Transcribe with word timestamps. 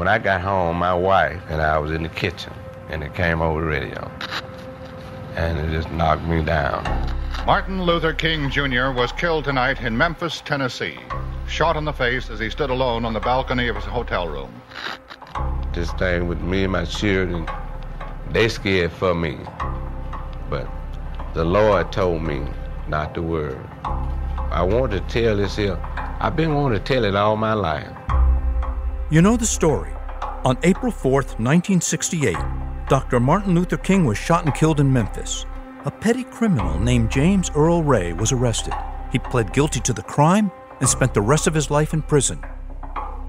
When 0.00 0.08
I 0.08 0.16
got 0.18 0.40
home, 0.40 0.78
my 0.78 0.94
wife 0.94 1.42
and 1.50 1.60
I 1.60 1.76
was 1.76 1.90
in 1.90 2.04
the 2.04 2.08
kitchen, 2.08 2.54
and 2.88 3.04
it 3.04 3.14
came 3.14 3.42
over 3.42 3.60
the 3.60 3.66
radio. 3.66 4.10
And 5.36 5.58
it 5.58 5.70
just 5.72 5.92
knocked 5.92 6.24
me 6.24 6.42
down. 6.42 6.82
Martin 7.44 7.82
Luther 7.82 8.14
King 8.14 8.48
Jr. 8.48 8.92
was 8.92 9.12
killed 9.12 9.44
tonight 9.44 9.82
in 9.82 9.98
Memphis, 9.98 10.40
Tennessee, 10.40 10.96
shot 11.46 11.76
in 11.76 11.84
the 11.84 11.92
face 11.92 12.30
as 12.30 12.40
he 12.40 12.48
stood 12.48 12.70
alone 12.70 13.04
on 13.04 13.12
the 13.12 13.20
balcony 13.20 13.68
of 13.68 13.76
his 13.76 13.84
hotel 13.84 14.26
room. 14.26 14.62
This 15.74 15.92
thing 15.92 16.28
with 16.28 16.40
me 16.40 16.62
and 16.62 16.72
my 16.72 16.86
children, 16.86 17.46
they 18.30 18.48
scared 18.48 18.92
for 18.92 19.14
me. 19.14 19.36
But 20.48 20.66
the 21.34 21.44
Lord 21.44 21.92
told 21.92 22.22
me 22.22 22.46
not 22.88 23.14
to 23.16 23.20
worry. 23.20 23.60
I 23.84 24.62
want 24.62 24.92
to 24.92 25.00
tell 25.00 25.36
this 25.36 25.56
here. 25.56 25.78
I've 26.20 26.36
been 26.36 26.54
wanting 26.54 26.78
to 26.78 26.84
tell 26.84 27.04
it 27.04 27.14
all 27.14 27.36
my 27.36 27.52
life. 27.52 27.99
You 29.12 29.20
know 29.20 29.36
the 29.36 29.44
story. 29.44 29.90
On 30.44 30.56
April 30.62 30.92
4th, 30.92 31.34
1968, 31.40 32.36
Dr. 32.88 33.18
Martin 33.18 33.56
Luther 33.56 33.76
King 33.76 34.04
was 34.04 34.16
shot 34.16 34.44
and 34.44 34.54
killed 34.54 34.78
in 34.78 34.92
Memphis. 34.92 35.46
A 35.84 35.90
petty 35.90 36.22
criminal 36.22 36.78
named 36.78 37.10
James 37.10 37.50
Earl 37.56 37.82
Ray 37.82 38.12
was 38.12 38.30
arrested. 38.30 38.72
He 39.10 39.18
pled 39.18 39.52
guilty 39.52 39.80
to 39.80 39.92
the 39.92 40.04
crime 40.04 40.52
and 40.78 40.88
spent 40.88 41.12
the 41.12 41.22
rest 41.22 41.48
of 41.48 41.54
his 41.54 41.72
life 41.72 41.92
in 41.92 42.02
prison. 42.02 42.40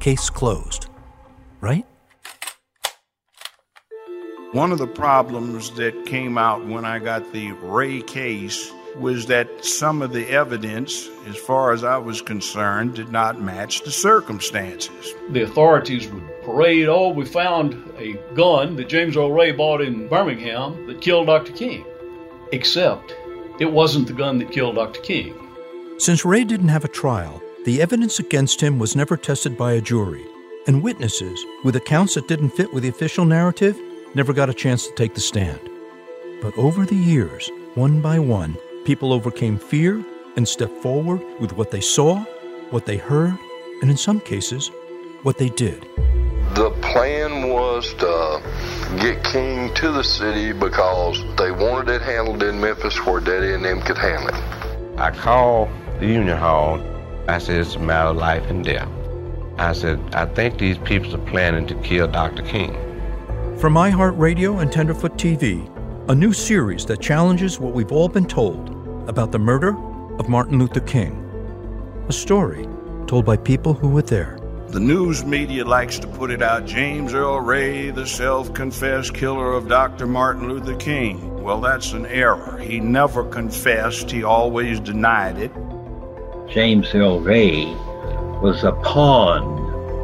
Case 0.00 0.28
closed. 0.28 0.88
Right? 1.60 1.86
One 4.50 4.72
of 4.72 4.78
the 4.78 4.88
problems 4.88 5.70
that 5.76 6.06
came 6.06 6.36
out 6.38 6.66
when 6.66 6.84
I 6.84 6.98
got 6.98 7.32
the 7.32 7.52
Ray 7.52 8.02
case 8.02 8.72
was 8.98 9.26
that 9.26 9.64
some 9.64 10.02
of 10.02 10.12
the 10.12 10.28
evidence, 10.28 11.08
as 11.26 11.36
far 11.36 11.72
as 11.72 11.84
I 11.84 11.98
was 11.98 12.20
concerned, 12.20 12.94
did 12.94 13.10
not 13.10 13.40
match 13.40 13.82
the 13.82 13.90
circumstances. 13.90 15.14
The 15.30 15.42
authorities 15.42 16.08
would 16.08 16.42
parade, 16.42 16.88
oh, 16.88 17.08
we 17.08 17.24
found 17.24 17.74
a 17.98 18.14
gun 18.34 18.76
that 18.76 18.88
James 18.88 19.16
Earl 19.16 19.32
Ray 19.32 19.52
bought 19.52 19.80
in 19.80 20.08
Birmingham 20.08 20.86
that 20.86 21.00
killed 21.00 21.26
Dr. 21.26 21.52
King. 21.52 21.84
Except 22.52 23.14
it 23.58 23.72
wasn't 23.72 24.06
the 24.06 24.14
gun 24.14 24.38
that 24.38 24.52
killed 24.52 24.76
Dr. 24.76 25.00
King. 25.00 25.34
Since 25.98 26.24
Ray 26.24 26.44
didn't 26.44 26.68
have 26.68 26.84
a 26.84 26.88
trial, 26.88 27.42
the 27.64 27.82
evidence 27.82 28.18
against 28.18 28.60
him 28.60 28.78
was 28.78 28.96
never 28.96 29.16
tested 29.16 29.58
by 29.58 29.72
a 29.72 29.80
jury, 29.80 30.24
and 30.66 30.82
witnesses 30.82 31.38
with 31.64 31.76
accounts 31.76 32.14
that 32.14 32.28
didn't 32.28 32.50
fit 32.50 32.72
with 32.72 32.82
the 32.82 32.88
official 32.88 33.24
narrative 33.24 33.78
never 34.14 34.32
got 34.32 34.48
a 34.48 34.54
chance 34.54 34.86
to 34.86 34.94
take 34.94 35.14
the 35.14 35.20
stand. 35.20 35.60
But 36.40 36.56
over 36.56 36.86
the 36.86 36.96
years, 36.96 37.50
one 37.74 38.00
by 38.00 38.18
one, 38.18 38.56
people 38.88 39.12
overcame 39.12 39.58
fear 39.58 40.02
and 40.36 40.48
stepped 40.48 40.82
forward 40.82 41.20
with 41.40 41.52
what 41.58 41.70
they 41.70 41.78
saw, 41.80 42.24
what 42.70 42.86
they 42.86 42.96
heard, 42.96 43.34
and 43.82 43.90
in 43.90 43.98
some 43.98 44.18
cases, 44.18 44.70
what 45.24 45.36
they 45.36 45.50
did. 45.50 45.82
The 46.54 46.70
plan 46.80 47.50
was 47.50 47.92
to 47.96 48.40
get 48.98 49.22
King 49.24 49.74
to 49.74 49.92
the 49.92 50.02
city 50.02 50.52
because 50.52 51.22
they 51.36 51.50
wanted 51.50 51.96
it 51.96 52.00
handled 52.00 52.42
in 52.42 52.58
Memphis 52.58 52.96
where 53.04 53.20
Daddy 53.20 53.52
and 53.52 53.62
them 53.62 53.82
could 53.82 53.98
handle 53.98 54.28
it. 54.28 54.98
I 54.98 55.10
called 55.10 55.68
the 56.00 56.06
Union 56.06 56.38
Hall. 56.38 56.80
I 57.28 57.36
said, 57.36 57.60
it's 57.60 57.74
a 57.74 57.78
matter 57.78 58.08
of 58.08 58.16
life 58.16 58.48
and 58.48 58.64
death. 58.64 58.88
I 59.58 59.74
said, 59.74 60.00
I 60.14 60.24
think 60.24 60.56
these 60.56 60.78
people 60.78 61.14
are 61.14 61.26
planning 61.26 61.66
to 61.66 61.74
kill 61.82 62.08
Dr. 62.08 62.42
King. 62.42 62.72
From 63.58 63.74
iHeartRadio 63.74 64.62
and 64.62 64.72
Tenderfoot 64.72 65.18
TV, 65.18 65.68
a 66.08 66.14
new 66.14 66.32
series 66.32 66.86
that 66.86 67.02
challenges 67.02 67.60
what 67.60 67.74
we've 67.74 67.92
all 67.92 68.08
been 68.08 68.24
told 68.26 68.77
about 69.08 69.32
the 69.32 69.38
murder 69.38 69.76
of 70.18 70.28
Martin 70.28 70.58
Luther 70.58 70.80
King. 70.80 71.24
A 72.08 72.12
story 72.12 72.68
told 73.06 73.24
by 73.24 73.36
people 73.36 73.74
who 73.74 73.88
were 73.88 74.02
there. 74.02 74.38
The 74.68 74.80
news 74.80 75.24
media 75.24 75.64
likes 75.64 75.98
to 75.98 76.06
put 76.06 76.30
it 76.30 76.42
out 76.42 76.66
James 76.66 77.14
Earl 77.14 77.40
Ray, 77.40 77.90
the 77.90 78.06
self 78.06 78.52
confessed 78.52 79.14
killer 79.14 79.54
of 79.54 79.66
Dr. 79.66 80.06
Martin 80.06 80.46
Luther 80.46 80.76
King. 80.76 81.42
Well, 81.42 81.58
that's 81.60 81.92
an 81.92 82.04
error. 82.04 82.58
He 82.58 82.78
never 82.78 83.24
confessed, 83.24 84.10
he 84.10 84.22
always 84.22 84.78
denied 84.78 85.38
it. 85.38 85.52
James 86.50 86.94
Earl 86.94 87.20
Ray 87.20 87.64
was 88.42 88.62
a 88.62 88.72
pawn 88.72 89.56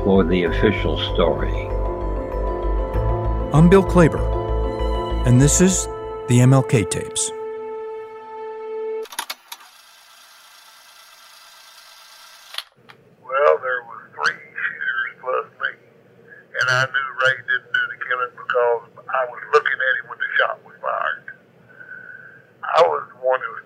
for 0.03 0.25
the 0.25 0.45
official 0.45 0.97
story. 1.13 1.69
I'm 3.53 3.69
Bill 3.69 3.85
Klaber, 3.85 4.19
and 5.27 5.41
this 5.41 5.61
is 5.61 5.85
the 6.29 6.39
MLK 6.39 6.89
Tapes. 6.91 7.31
and 16.65 16.73
I 16.81 16.85
knew 16.89 17.09
Ray 17.21 17.37
didn't 17.45 17.73
do 17.77 17.83
the 17.93 17.99
killing 18.09 18.33
because 18.41 18.83
I 19.05 19.23
was 19.29 19.43
looking 19.53 19.77
at 19.77 19.93
him 20.01 20.07
when 20.09 20.19
the 20.21 20.31
shot 20.41 20.57
was 20.65 20.77
fired. 20.81 21.29
I 22.65 22.81
was 22.89 23.05
the 23.13 23.21
one 23.21 23.41
who 23.45 23.51
was 23.57 23.64